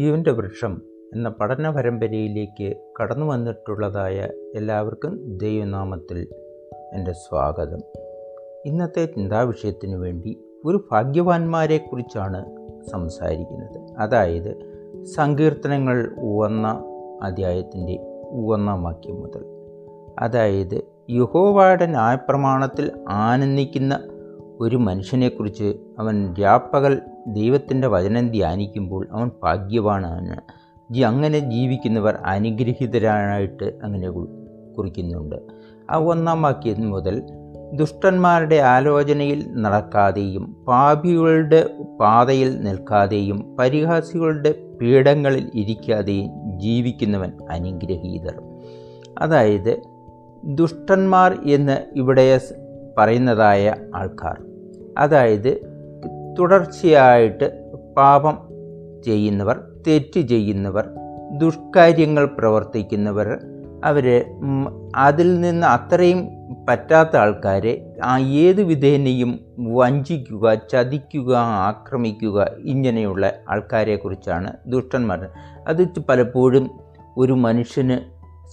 [0.00, 0.82] ജീവന്റെ വൃക്ഷം
[1.14, 6.28] എന്ന പഠന പരമ്പരയിലേക്ക് കടന്നു വന്നിട്ടുള്ളതായ എല്ലാവർക്കും ദൈവനാമത്തിൽ
[6.92, 7.78] എന്റെ സ്വാഗതം.
[8.64, 12.44] ഇന്നത്തെ ചിന്താവിഷയത്തിനു വേണ്ടി ഒരു ഭാഗ്യവാന്മാരെക്കുറിച്ചാണ്
[12.90, 13.98] സംസാരിക്കുന്നത്.
[13.98, 14.70] അതായത്
[15.04, 16.84] സങ്കീർത്തനങ്ങൾ ഉവന്ന
[17.22, 17.98] അധ്യായത്തിന്റെ
[18.30, 19.44] ഉവന്നാം വാക്യം മുതൽ.
[20.18, 24.00] അതായത് യഹോവയുടെ ന്യായപ്രമാണത്തിൽ ആനന്ദിക്കുന്ന
[24.60, 30.40] ഒരു മനുഷ്യനെക്കുറിച്ച് അവൻ രാപ്പകൽ ദൈവത്തിന്റെ വചനം ധ്യാനിക്കുമ്പോൾ അവൻ ഭാഗ്യവാനാണ്.
[30.92, 35.36] ജി അങ്ങനെ ജീവിക്കുന്നവർ അനുഗ്രഹീതരായിട്ട് അങ്ങനെ കുറിക്കുന്നുണ്ട്.
[35.90, 37.22] ആ ഒന്നാം വാക്യം മുതൽ
[37.72, 41.70] ദുഷ്ടന്മാരുടെ ആലോചനയിൽ നടക്കാതെയും പാപികളുടെ
[42.00, 48.42] പാതയിൽ നിൽക്കാതെയും പരിഹാസികളുടെ പീഠങ്ങളിൽ ഇരിക്കാതെയും ജീവിക്കുന്നവൻ അനുഗ്രഹീതർ.
[49.18, 49.82] അതായത്
[50.44, 52.40] ദുഷ്ടന്മാർ എന്ന് ഇവിടെ
[52.98, 54.42] പറയുന്നതായ ആൾക്കാർ.
[54.98, 55.69] അതായത്
[56.40, 58.38] തുടർച്ചയായിട്ട് പാപം
[59.04, 60.88] ചെയ്യുന്നവർ തെറ്റ് ചെയ്യുന്നവർ
[61.30, 63.38] ദുഷ്കാര്യങ്ങൾ പ്രവർത്തിക്കുന്നവർ
[63.84, 64.24] അവർ
[64.96, 66.28] അതിൽ നിന്ന് അത്രയും
[66.68, 75.28] പറ്റാത്ത ആൾക്കാരെ ആ ഏത് വിധേനയും വഞ്ചിക്കുക ചതിക്കുക ആക്രമിക്കുക ഇങ്ങനെയുള്ള ആൾക്കാരെക്കുറിച്ചാണ് ദുഷ്ടന്മാർ.
[75.68, 76.70] അത് പലപ്പോഴും
[77.16, 77.98] ഒരു മനുഷ്യന്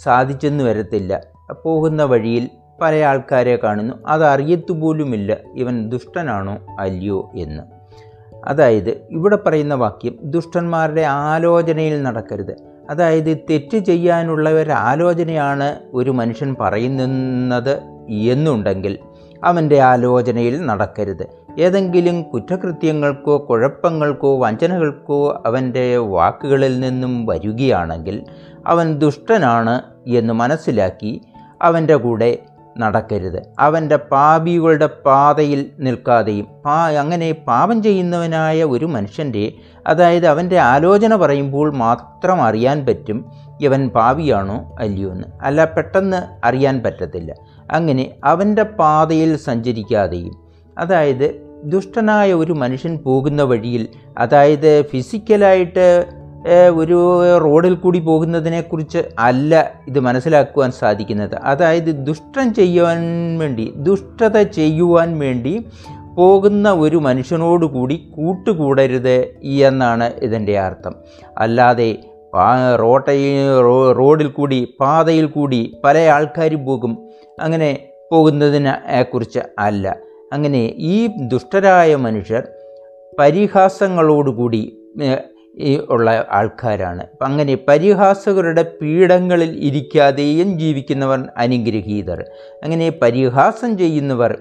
[0.03, 1.21] സാധിച്ചെന്ന് വരത്തില്ല.
[1.63, 2.49] പോകുന്ന വഴിയിൽ
[2.81, 3.93] പല ആൾക്കാരെ കാണുന്നു.
[4.07, 7.76] അതറിയത്തുപോലുമില്ല ഇവൻ ദുഷ്ടനാണോ അല്ലയോ എന്ന്.
[8.47, 12.55] അതായത് ഇവിടെ പറയുന്ന വാക്യം ദുഷ്ടന്മാരുടെ ആലോചനയിൽ നടക്കരുത്.
[12.89, 18.99] അതായത് തെറ്റ് ചെയ്യാനുള്ള ഒരു ആലോചനയാണ് ഒരു മനുഷ്യൻ പറയുന്നത് എന്നുണ്ടെങ്കിൽ
[19.43, 21.27] അവന്റെ ആലോചനയിൽ നടക്കരുത്.
[21.59, 28.23] ഏതെങ്കിലും കുറ്റകൃത്യങ്ങൾക്കോ കുഴപ്പങ്ങൾക്കോ വഞ്ചനകൾക്കോ അവന്റെ വാക്കുകളിൽ നിന്നും വരികയാണെങ്കിൽ
[28.67, 31.21] അവൻ ദുഷ്ടനാണ് എന്ന് മനസ്സിലാക്കി
[31.61, 32.37] അവന്റെ കൂടെ
[32.77, 33.41] നടക്കരുത്.
[33.59, 39.53] അവന്റെ പാപികളുടെ പാതയിൽ നിൽക്കാതെയും പാ അങ്ങനെ പാപം ചെയ്യുന്നവനായ ഒരു മനുഷ്യന്റെ
[39.87, 43.25] അതായത് അവന്റെ ആലോചന പറയുമ്പോൾ മാത്രം അറിയാൻ പറ്റും
[43.61, 45.27] ഇവൻ പാപിയാണോ അല്ലയോ എന്ന്.
[45.41, 47.33] അല്ല പെട്ടെന്ന് അറിയാൻ പറ്റത്തില്ല.
[47.71, 50.35] അങ്ങനെ അവന്റെ പാതയിൽ സഞ്ചരിക്കാതെയും
[50.77, 51.27] അതായത്
[51.63, 53.87] ദുഷ്ടനായ ഒരു മനുഷ്യൻ പോകുന്ന വഴിയിൽ
[54.17, 56.05] അതായത് ഫിസിക്കലായിട്ട്
[56.69, 61.35] ഒരു റോഡിൽ കൂടി പോകുന്നതിനെക്കുറിച്ച് അല്ല ഇത് മനസ്സിലാക്കുവാൻ സാധിക്കുന്നത്.
[61.35, 62.99] അതായത് ദുഷ്ടം ചെയ്യുവാൻ
[63.39, 65.65] വേണ്ടി ദുഷ്ടത ചെയ്യുവാൻ വേണ്ടി
[66.15, 70.95] പോകുന്ന ഒരു മനുഷ്യനോടുകൂടി കൂട്ടുകൂടരുത് എന്നാണ് ഇതിന്റെ അർത്ഥം.
[71.37, 71.95] അല്ലാതെ
[72.79, 76.97] റോട്ടയിൽ റോഡിൽ കൂടി പാതയിൽ കൂടി പല ആൾക്കാരും പോകും.
[77.41, 79.97] അങ്ങനെ പോകുന്നതിനെ കുറിച്ച് അല്ല.
[80.33, 82.47] അങ്ങനെ ഈ ദുഷ്ടരായ മനുഷ്യർ
[83.19, 84.77] പരിഹാസങ്ങളോടുകൂടി
[85.59, 87.01] ഈ ഉള്ള ആൾക്കാരാണ്.
[87.01, 92.25] അപ്പം അങ്ങനെ പരിഹാസകരുടെ പീഠങ്ങളിൽ ഇരിക്കാതെയും ജീവിക്കുന്നവർ അനുഗ്രഹീതർ.
[92.63, 94.37] അങ്ങനെ പരിഹാസം ചെയ്യുന്നവർ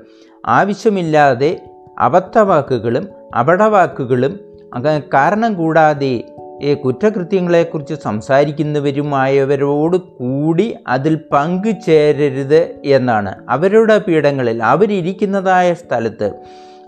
[0.47, 1.61] ആവശ്യമില്ലാതെ
[1.99, 4.41] അബദ്ധവാക്കുകളും അപടവാക്കുകളും
[4.75, 6.25] അങ്ങനെ കാരണം കൂടാതെ
[6.63, 13.35] ഈ കുറ്റകൃത്യങ്ങളെക്കുറിച്ച് സംസാരിക്കുന്നവരുമായവരോട് കൂടി അതിൽ പങ്കുചേരരുത് എന്നാണ്.
[13.49, 16.33] അവരുടെ പീഠങ്ങളിൽ അവരിയ്ക്കുന്നതായ സ്ഥലത്ത്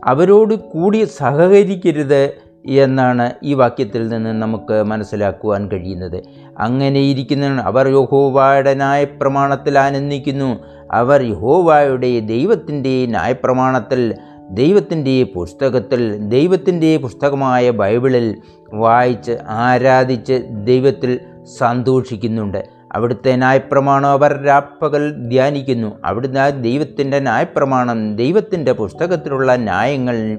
[0.04, 6.22] അവരോട് കൂടി സഹകരിക്കരുത് എന്നാണ് ഈ വാക്യത്തിൽ നിന്ന് നമുക്ക് മനസ്സിലാക്കുവാൻ കഴിയുന്നത്.
[6.58, 10.64] അങ്ങനെ ഇരിക്കുന്ന അവർ യഹോവയുടെ ന്യായപ്രമാണത്തിൽ ആനന്ദിക്കുന്നു.
[10.92, 14.14] അവർ യഹോവായുടെ ദൈവത്തിന്റെ ന്യായപ്രമാണത്തിൽ
[14.50, 18.36] ദൈവത്തിന്റെ പുസ്തകത്തിൽ ദൈവത്തിന്റെ പുസ്തകമായ ബൈബിളിൽ
[18.74, 21.20] വായിച്ച് ആരാധിച്ച് ദൈവത്തിൽ
[21.58, 22.64] സന്തോഷിക്കുന്നുണ്ട്.
[22.92, 25.96] അവിടുത്തെ ന്യായപ്രമാണം അവർ രാപ്പകൽ ധ്യാനിക്കുന്നു.
[26.04, 30.38] അവിടുന്ന് ദൈവത്തിന്റെ ന്യായപ്രമാണം ദൈവത്തിന്റെ പുസ്തകത്തിലുള്ള ന്യായങ്ങൾ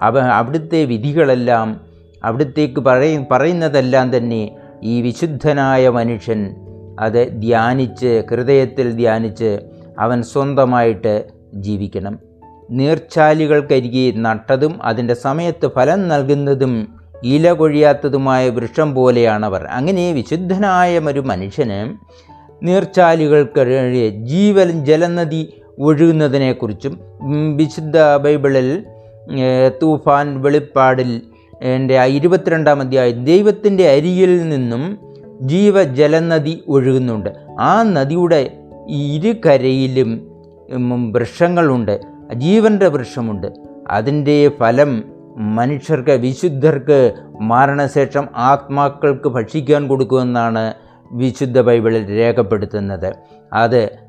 [0.00, 1.80] അവ അവിടുത്തെ വിധികളെല്ലാം
[2.24, 6.54] അവിടുത്തേക്ക് പറയ പറയുന്നതെല്ലാം തന്നെ ഈ വിശുദ്ധനായ മനുഷ്യൻ
[7.00, 9.58] അത് ധ്യാനിച്ച് ഹൃദയത്തിൽ ധ്യാനിച്ച്
[9.98, 11.24] അവൻ സ്വന്തമായിട്ട്
[11.54, 12.18] ജീവിക്കണം.
[12.70, 16.88] നീർച്ചാലികൾക്കരികെ നട്ടതും അതിന്റെ സമയത്ത് ഫലം നൽകുന്നതും
[17.24, 19.64] ഇല കൊഴിയാത്തതുമായ വൃക്ഷം പോലെയാണവർ.
[19.64, 21.96] അങ്ങനെ വിശുദ്ധനായ ഒരു മനുഷ്യന്
[22.66, 23.64] നീർച്ചാലുകൾക്ക്
[24.24, 27.00] ജീവൻ ജലനദി ഒഴുകുന്നതിനെക്കുറിച്ചും
[27.56, 28.84] വിശുദ്ധ ബൈബിളിൽ
[29.82, 31.22] തൂഫാൻ വെളിപ്പാടിൽ
[31.62, 34.98] എന്റെ ഇരുപത്തിരണ്ടാം അധ്യായം ദൈവത്തിന്റെ അരിയിൽ നിന്നും
[35.40, 37.30] ജീവജലനദി ഒഴുകുന്നുണ്ട്.
[37.60, 38.58] ആ നദിയുടെ
[38.88, 40.26] ഇരുകരയിലും
[40.70, 42.00] കരയിലും വൃക്ഷങ്ങളുണ്ട്.
[42.34, 43.46] ജീവന്റെ വൃക്ഷമുണ്ട്.
[43.90, 45.04] അതിന്റെ ഫലം
[45.36, 50.74] മനുഷ്യർക്ക് വിശുദ്ധർക്ക് മരണശേഷം ആത്മാക്കൾക്ക് ഭക്ഷിക്കാൻ കൊടുക്കുമെന്നാണ്
[51.12, 53.14] വിശുദ്ധ ബൈബിളിൽ രേഖപ്പെടുത്തുന്നത്.
[53.52, 54.05] അത്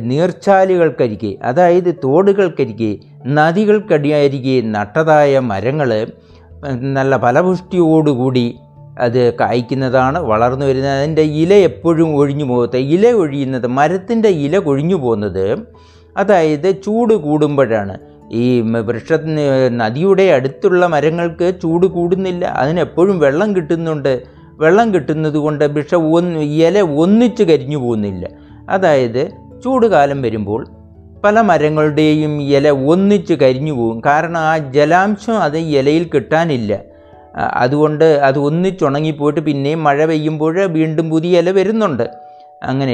[0.00, 2.96] നീർച്ചാലുകൾക്കരികെ അതായത് തോടുകൾക്കരികെ
[3.26, 6.06] നദികൾക്കടിയരികെ നട്ടതായ മരങ്ങൾ
[6.80, 8.54] നല്ല ഫലപുഷ്ടിയോടുകൂടി
[8.98, 15.58] അത് കായ്ക്കുന്നതാണ് വളർന്നു വരുന്നത് അതിന്റെ ഇല എപ്പോഴും ഒഴിഞ്ഞു പോകത്തെ ഇല ഒഴിയുന്നത് മരത്തിന്റെ ഇല കൊഴിഞ്ഞു പോകുന്നത്
[16.16, 17.98] അതായത് ചൂട് കൂടുമ്പോഴാണ്.
[18.32, 24.22] ഈ വൃക്ഷത്തിന് നദിയുടെ അടുത്തുള്ള മരങ്ങൾക്ക് ചൂട് കൂടുന്നില്ല അതിനെപ്പോഴും വെള്ളം കിട്ടുന്നുണ്ട്.
[24.58, 28.28] വെള്ളം കിട്ടുന്നത് കൊണ്ട് വൃക്ഷം ഒന്ന് ഇല ഒന്നിച്ച് കരിഞ്ഞു പോകുന്നില്ല.
[28.70, 30.66] അതായത് ചൂട് കാലം വരുമ്പോൾ
[31.24, 34.02] പല മരങ്ങളുടെയും ഇല ഒന്നിച്ച് കരിഞ്ഞു പോകും.
[34.06, 36.80] കാരണം ആ ജലാംശം അത് ഇലയിൽ കിട്ടാനില്ല.
[37.36, 42.04] അതുകൊണ്ട് അത് ഒന്നിച്ചുണങ്ങിപ്പോയിട്ട് പിന്നെയും മഴ പെയ്യുമ്പോൾ വീണ്ടും പുതിയ ഇല വരുന്നുണ്ട്.
[42.62, 42.92] അങ്ങനെ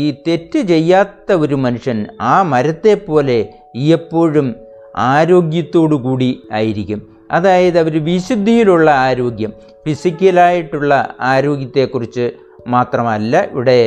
[0.00, 3.38] ഈ തെറ്റ് ചെയ്യാത്ത ഒരു മനുഷ്യൻ ആ മരത്തെ പോലെ
[3.74, 4.54] എപ്പോഴും
[4.96, 7.00] ആരോഗ്യത്തോടു കൂടി ആയിരിക്കും.
[7.32, 9.52] അതായത് അവർ വിശുദ്ധിയിലുള്ള ആരോഗ്യം
[9.86, 12.30] ഫിസിക്കലായിട്ടുള്ള ആരോഗ്യത്തെക്കുറിച്ച്
[12.66, 13.80] മാത്രമല്ല ഇവിടെ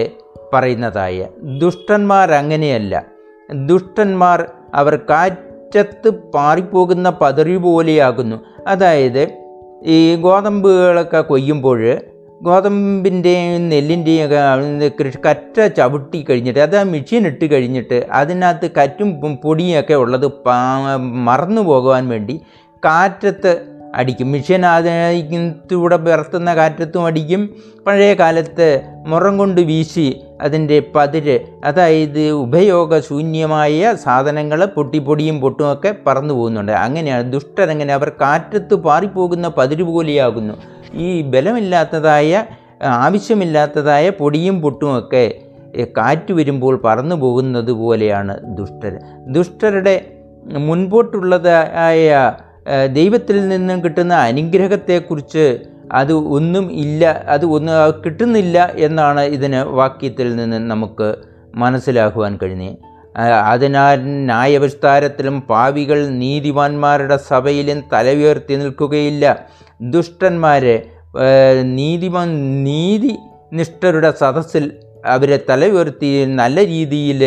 [0.53, 1.27] പറയുന്നതായ
[1.61, 3.05] ദുഷ്ടന്മാർ അങ്ങനെയല്ല.
[3.53, 4.39] ദുഷ്ടന്മാർ
[4.73, 8.37] അവർ കാറ്റത്ത് പാറിപ്പോകുന്ന പതറി പോലെയാകുന്നു.
[8.67, 9.23] അതായത്
[9.85, 11.97] ഈ ഗോതമ്പുകളൊക്കെ കൊയ്യുമ്പോൾ
[12.41, 14.29] ഗോതമ്പിന്റെയും നെല്ലിന്റെയും
[14.99, 20.31] കൃഷി കറ്റ ചവിട്ടി കഴിഞ്ഞിട്ട് അത് ആ മെഷീൻ ഇട്ട് കഴിഞ്ഞിട്ട് അതിനകത്ത് കറ്റും പൊടിയൊക്കെ ഉള്ളത്
[20.99, 22.41] മറന്നു പോകുവാൻ വേണ്ടി
[22.85, 23.51] കാറ്റത്ത്
[23.95, 24.31] അടിക്കും.
[24.31, 27.49] മെഷീൻ അതിനകത്തൂടെ വിറത്തുന്ന കാറ്റത്തും അടിക്കും.
[27.87, 36.71] പഴയ കാലത്ത് മുറം കൊണ്ട് വീശി അതിന്റെ പതിര് അതായത് ഉപയോഗശൂന്യമായ സാധനങ്ങൾ പൊട്ടിപ്പൊടിയും പൊട്ടുമൊക്കെ പറന്നു പോകുന്നുണ്ട്.
[36.85, 40.55] അങ്ങനെയാണ് ദുഷ്ടരങ്ങനെ അവർ കാറ്റത്ത് പാറിപ്പോകുന്ന പതിര് പോലെയാകുന്നു.
[40.93, 42.43] ഈ ബലമില്ലാത്തതായ
[43.03, 45.25] ആവശ്യമില്ലാത്തതായ പൊടിയും പൊട്ടുമൊക്കെ
[45.97, 48.93] കാറ്റ് വരുമ്പോൾ പറന്നു പോകുന്നത് പോലെയാണ് ദുഷ്ടർ
[49.27, 49.95] ദുഷ്ടരുടെ
[50.67, 52.09] മുൻപോട്ടുള്ളതായ
[52.87, 55.45] ദൈവത്തിൽ നിന്നും കിട്ടുന്ന അനുഗ്രഹത്തെക്കുറിച്ച്
[55.91, 61.15] അത് ഒന്നും ഇല്ല അത് ഒന്ന് കിട്ടുന്നില്ല എന്നാണ് ഇതിന് വാക്യത്തിൽ നിന്ന് നമുക്ക്
[61.55, 62.79] മനസ്സിലാക്കുവാൻ കഴിഞ്ഞത്
[63.49, 63.99] അതിനാൽ
[64.29, 67.81] ന്യായവിസ്താരത്തിലും പാവികൾ നീതിമാന്മാരുടെ സഭയിലും
[68.13, 69.25] ഉയർത്തി നിൽക്കുകയില്ല.
[69.81, 70.77] ദുഷ്ടന്മാരെ
[71.63, 72.29] നീതിമാൻ
[72.63, 73.13] നീതി
[73.53, 74.71] നിഷ്ഠരുടെ സദസ്സിൽ
[75.05, 77.21] അവരെ തലയുയർത്തി നല്ല രീതിയിൽ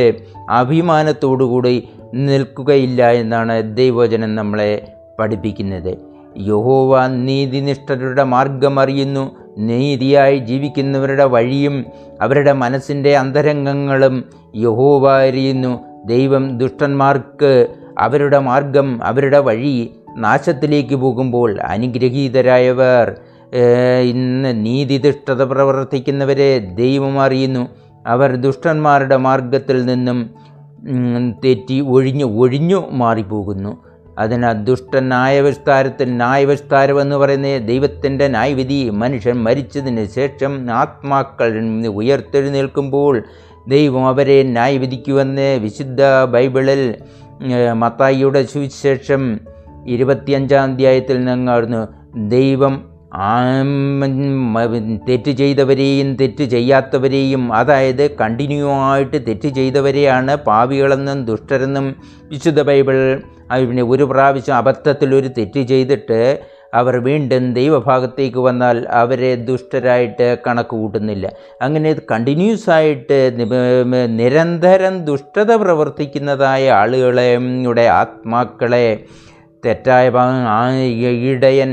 [0.50, 4.72] അഭിമാനത്തോടുകൂടി നിൽക്കുകയില്ല എന്നാണ് ദൈവവചനം നമ്മളെ
[5.18, 6.15] പഠിപ്പിക്കുന്നത്.
[6.38, 11.84] യഹോവ നീതിനിഷ്ഠരുടെ മാർഗം അറിയുന്നു നീതിയായി ജീവിക്കുന്നവരുടെ വഴിയും
[12.20, 14.24] അവരുടെ മനസ്സിന്റെ അന്തരംഗങ്ങളും
[14.56, 15.80] യഹോവ അറിയുന്നു.
[16.06, 17.66] ദൈവം ദുഷ്ടന്മാർക്ക്
[17.98, 23.14] അവരുടെ മാർഗം അവരുടെ വഴി നാശത്തിലേക്ക് പോകുമ്പോൾ അനുഗ്രഹീതരായവർ.
[24.02, 27.68] ഇന്ന് നീതിദിഷ്ടത പ്രവർത്തിക്കുന്നവരെ ദൈവം അറിയുന്നു.
[28.06, 30.30] അവർ ദുഷ്ടന്മാരുടെ മാർഗത്തിൽ നിന്നും
[31.44, 33.85] തെറ്റി ഒഴിഞ്ഞു ഒഴിഞ്ഞു മാറിപ്പോകുന്നു.
[34.18, 41.50] അതിനാൽ ദുഷ്ടൻ ന്യായവിസ്താരത്തിൽ ന്യായവിസ്താരം എന്ന് പറയുന്നത് ദൈവത്തിന്റെ ന്യായവിധി മനുഷ്യൻ മരിച്ചതിന് ശേഷം ആത്മാക്കൾ
[41.86, 43.22] ഉയർത്തെഴുന്നേൽക്കുമ്പോൾ
[43.68, 46.94] ദൈവം അവരെ ന്യായവിധിക്കുവെന്ന് വിശുദ്ധ ബൈബിളിൽ
[47.74, 49.40] മത്തായിയുടെ സുവിശേഷം
[49.86, 51.88] ഇരുപത്തിയഞ്ചാം അധ്യായത്തിൽ നിന്നായിരുന്നു
[52.28, 52.95] ദൈവം
[55.08, 61.86] തെറ്റ് ചെയ്തവരെയും തെറ്റ് ചെയ്യാത്തവരെയും അതായത് കണ്ടിന്യൂ ആയിട്ട് തെറ്റ് ചെയ്തവരെയാണ് പാവികളെന്നും ദുഷ്ടരെന്നും
[62.28, 62.98] വിശുദ്ധ ബൈബിൾ
[63.68, 66.20] പിന്നെ ഒരു പ്രാവശ്യം അബദ്ധത്തിൽ ഒരു തെറ്റ് ചെയ്തിട്ട്
[66.74, 71.26] അവർ വീണ്ടും ദൈവഭാഗത്തേക്ക് വന്നാൽ അവരെ ദുഷ്ടരായിട്ട് കണക്ക് കൂട്ടുന്നില്ല.
[71.62, 73.18] അങ്ങനെ കണ്ടിന്യൂസ് ആയിട്ട്
[74.20, 77.28] നിരന്തരം ദുഷ്ടത പ്രവർത്തിക്കുന്നതായ ആളുകളെ
[78.00, 78.86] ആത്മാക്കളെ
[79.64, 80.06] തെറ്റായ
[81.32, 81.70] ഇടയൻ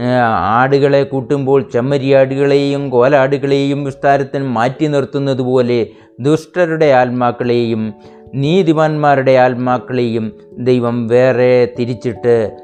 [0.00, 5.86] ആടുകളെ കൂട്ടുമ്പോൾ ചെമ്മരിയാടുകളെയും കോലാടുകളെയും വിസ്താരത്തിന് മാറ്റി നിർത്തുന്നത് പോലെ
[6.20, 7.94] ദുഷ്ടരുടെ ആത്മാക്കളെയും
[8.34, 12.56] നീതിമാന്മാരുടെ ആത്മാക്കളെയും ദൈവം വേറെ തിരിച്ചിട്ട്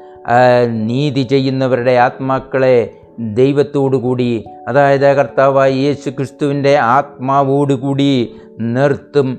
[0.67, 9.37] നീതി ചെയ്യുന്നവരുടെ ആത്മാക്കളെ ദൈവത്തോടു കൂടി അതായത് കർത്താവായ യേശു ക്രിസ്തുവിന്റെ ആത്മാവോടുകൂടി നിർത്തും.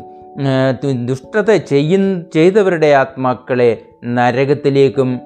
[1.06, 1.96] ദുഷ്ടത ചെയ്യ
[2.34, 5.20] ചെയ്തവരുടെ ആത്മാക്കളെ നരകത്തിലേക്കും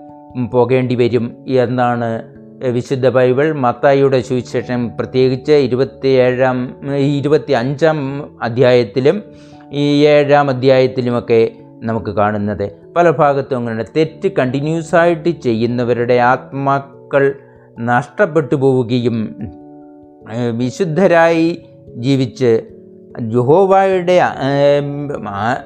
[0.53, 7.99] പോകേണ്ടി വരും എന്നാണ് വിശുദ്ധ ബൈബിൾ മത്തായിയുടെ സുവിശേഷം പ്രത്യേകിച്ച് ഇരുപത്തിയേഴാം ഇരുപത്തി അഞ്ചാം
[8.43, 9.23] അധ്യായത്തിലും
[9.73, 11.51] ഈ ഏഴാം അധ്യായത്തിലുമൊക്കെ
[11.83, 12.71] നമുക്ക് കാണുന്നത്.
[12.97, 17.35] പല ഭാഗത്തും അങ്ങനെ തെറ്റ് കണ്ടിന്യൂസ് ആയിട്ട് ചെയ്യുന്നവരുടെ ആത്മാക്കൾ
[17.79, 19.37] നഷ്ടപ്പെട്ടു പോവുകയും
[20.57, 21.63] വിശുദ്ധരായി
[21.97, 22.63] ജീവിച്ച്
[23.33, 24.21] യഹോവായുടെ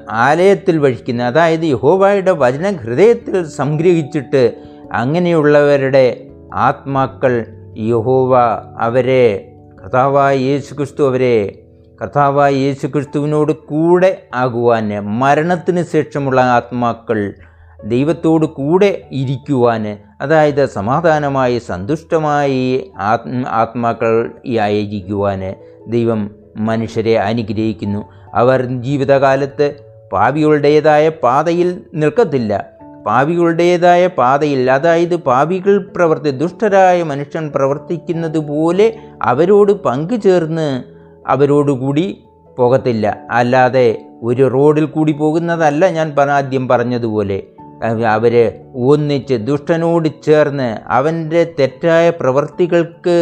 [0.09, 4.53] ആലയത്തിൽ വഹിക്കുന്ന അതായത് യഹോവായുടെ വചന ഹൃദയത്തിൽ സംഗ്രഹിച്ചിട്ട്
[4.93, 7.45] അങ്ങനെയുള്ളവരുടെ ആത്മാക്കൾ
[7.77, 8.37] യഹോവ
[8.79, 11.65] അവരെ കർത്താവായ യേശു ക്രിസ്തു അവരെ
[12.01, 17.33] കർത്താവായ യേശു ക്രിസ്തുവിനോട് കൂടെ ആകുവാൻ മരണത്തിന് ശേഷമുള്ള ആത്മാക്കൾ
[17.85, 24.31] ദൈവത്തോട് കൂടെ ഇരിക്കുവാൻ അതായത് സമാധാനമായി സന്തുഷ്ടമായി ആത്മ ആത്മാക്കൾ
[24.61, 25.55] ആയിരിക്കുവാൻ
[25.87, 28.09] ദൈവം മനുഷ്യരെ അനുഗ്രഹിക്കുന്നു.
[28.33, 29.75] അവർ ജീവിതകാലത്ത്
[30.11, 32.72] പാപികളുടേതായ പാതയിൽ നിൽക്കത്തില്ല.
[33.05, 38.87] പാപികളുടേതായ പാതയിൽ അതായത് പാവികൾ പ്രവർത്തി ദുഷ്ടരായ മനുഷ്യൻ പ്രവർത്തിക്കുന്നത് പോലെ
[39.21, 40.83] അവരോട് പങ്കുചേർന്ന്
[41.27, 42.23] അവരോടുകൂടി
[42.57, 43.17] പോകത്തില്ല.
[43.31, 43.87] അല്ലാതെ
[44.23, 47.43] ഒരു റോഡിൽ കൂടി പോകുന്നതല്ല ഞാൻ ആദ്യം പറഞ്ഞതുപോലെ.
[48.15, 48.35] അവർ
[48.75, 53.15] ഒന്നിച്ച് ദുഷ്ടനോട് ചേർന്ന് അവന്റെ തെറ്റായ പ്രവർത്തികൾക്ക്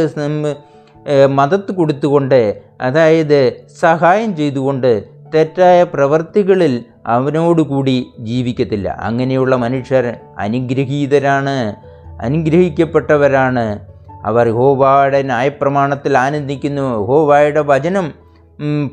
[1.29, 3.39] മതത്ത് കൊടുത്തുകൊണ്ട് അതായത്
[3.79, 5.03] സഹായം ചെയ്തുകൊണ്ട്
[5.35, 8.97] തെറ്റായ പ്രവർത്തികളിൽ അവനോടുകൂടി ജീവിക്കത്തില്ല.
[9.01, 11.75] അങ്ങനെയുള്ള മനുഷ്യർ അനുഗ്രഹീതരാണ്
[12.21, 13.79] അനുഗ്രഹിക്കപ്പെട്ടവരാണ്.
[14.25, 17.05] അവർ ഹോവായുടെ ന്യായപ്രമാണത്തിൽ ആനന്ദിക്കുന്നു.
[17.05, 18.11] ഹോവായുടെ വചനം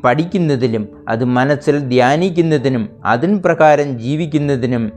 [0.03, 4.91] പഠിക്കുന്നതിലും അത് മനസ്സിൽ ധ്യാനിക്കുന്നതിനും അതിൻ പ്രകാരം ജീവിക്കുന്നതിനും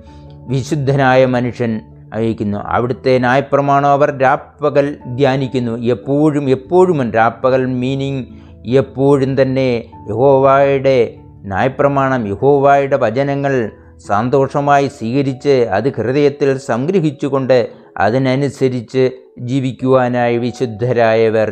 [0.48, 1.80] വിശുദ്ധനായ മനുഷ്യൻ
[2.14, 2.58] അയക്കുന്നു.
[2.58, 5.78] അവിടുത്തെ ന്യായപ്രമാണം അവർ രാപ്പകൽ ധ്യാനിക്കുന്നു.
[5.78, 8.24] എപ്പോഴും എപ്പോഴും രാപ്പകൽ മീനിങ്
[8.66, 13.70] എപ്പോഴും തന്നെ യഹോവായുടെ ന്യായപ്രമാണം യഹോവായുടെ വചനങ്ങൾ
[14.06, 21.50] സന്തോഷമായി സ്വീകരിച്ച് അത് ഹൃദയത്തിൽ സംഗ്രഹിച്ചുകൊണ്ട് അതിനനുസരിച്ച് ജീവിക്കുവാനായി വിശുദ്ധരായവർ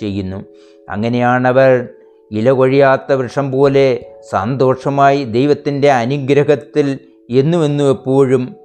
[0.00, 0.44] ചെയ്യുന്നു.
[0.90, 1.88] അങ്ങനെയാണവർ
[2.32, 6.98] ഇല കൊഴിയാത്ത വൃക്ഷം പോലെ സന്തോഷമായി ദൈവത്തിന്റെ അനുഗ്രഹത്തിൽ
[7.30, 8.56] എന്നുമെന്നും എപ്പോഴും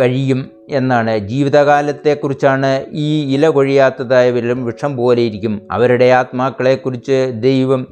[0.00, 1.18] കഴിയും എന്നാണ്.
[1.18, 5.68] ജീവിതകാലത്തെക്കുറിച്ചാണ് ഈ ഇല കൊഴിയാത്തതായ വൃക്ഷം പോലെ ഇരിക്കും.
[5.70, 7.86] അവരുടെ ആത്മാക്കളെക്കുറിച്ച് ദൈവം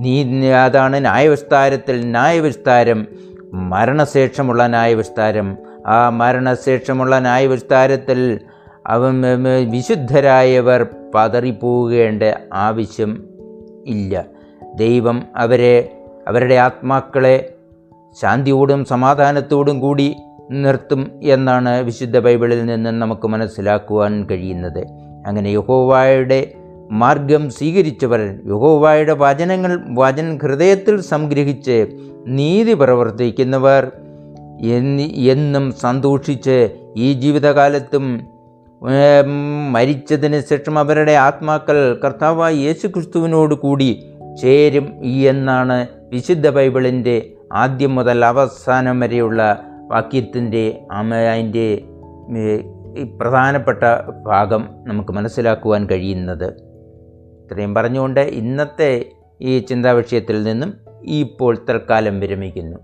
[0.00, 3.06] നീ അതാണ് ന്യായവിസ്താരത്തിൽ ന്യായവിസ്താരം
[3.52, 5.56] മരണശേഷമുള്ള ന്യായവിസ്താരം.
[5.86, 8.40] ആ മരണശേഷമുള്ള ന്യായവിസ്താരത്തിൽ
[8.86, 9.22] അവൻ
[9.70, 12.22] വിശുദ്ധരായവർ പതറിപ്പോകേണ്ട
[12.52, 13.24] ആവശ്യം
[13.86, 14.24] ഇല്ല.
[14.74, 15.96] ദൈവം അവരെ
[16.28, 17.54] അവരുടെ ആത്മാക്കളെ
[18.22, 20.16] ശാന്തിയോടും സമാധാനത്തോടും കൂടി
[20.50, 24.86] നിർത്തും എന്നാണ് വിശുദ്ധ ബൈബിളിൽ നിന്ന് നമുക്ക് മനസ്സിലാക്കുവാൻ കഴിയുന്നത്.
[25.26, 26.52] അങ്ങനെ യഹോവായുടെ
[26.90, 31.86] മാർഗം സ്വീകരിച്ചവർ യഹോവായുടെ വചനങ്ങൾ വചൻ ഹൃദയത്തിൽ സംഗ്രഹിച്ച്
[32.26, 33.92] നീതി പ്രവർത്തിക്കുന്നവർ.
[34.60, 38.32] എന്നി സന്തോഷിച്ച് ഈ ജീവിതകാലത്തും
[39.72, 49.00] മരിച്ചതിന് ശേഷം അവരുടെ ആത്മാക്കൾ കർത്താവായ യേശു ക്രിസ്തുവിനോട് കൂടി ചേരും എന്നാണ് വിശുദ്ധ ബൈബിളിന്റെ ആദ്യം മുതൽ അവസാനം
[49.00, 49.60] വരെയുള്ള
[49.90, 51.82] വാക്യത്തിന്റെ അതിന്റെ
[53.20, 53.82] പ്രധാനപ്പെട്ട
[54.26, 56.71] ഭാഗം നമുക്ക് മനസ്സിലാക്കുവാൻ കഴിയുന്നത്.
[57.52, 59.06] ഇത്രയും പറഞ്ഞുകൊണ്ട് ഇന്നത്തെ
[59.40, 60.70] ഈ ചിന്താവിഷയത്തിൽ നിന്നും
[61.04, 62.78] ഇപ്പോൾ തൽക്കാലം വിരമിക്കുന്നു.